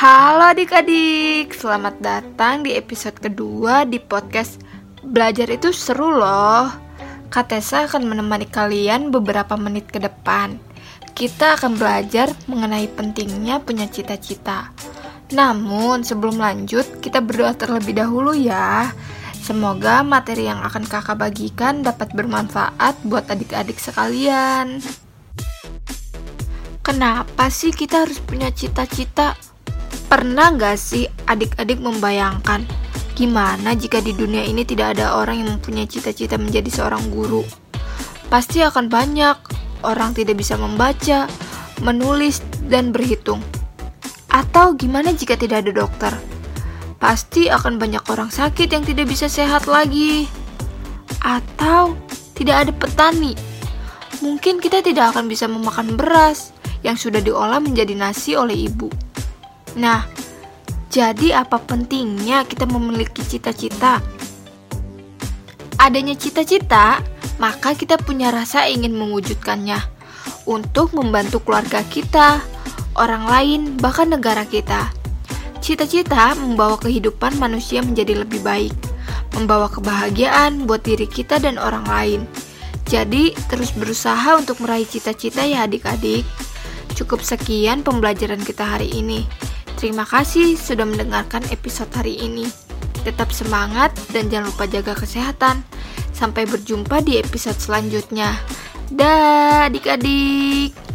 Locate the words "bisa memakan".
55.30-55.94